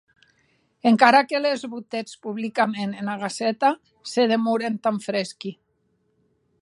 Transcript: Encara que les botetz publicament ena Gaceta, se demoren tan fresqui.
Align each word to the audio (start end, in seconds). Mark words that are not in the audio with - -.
Encara 0.91 1.19
que 1.31 1.41
les 1.43 1.65
botetz 1.73 2.15
publicament 2.25 2.95
ena 3.03 3.17
Gaceta, 3.25 3.71
se 4.15 4.27
demoren 4.33 4.81
tan 4.89 4.99
fresqui. 5.09 5.57